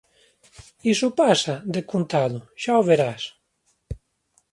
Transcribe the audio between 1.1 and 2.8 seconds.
pasa de contado, xa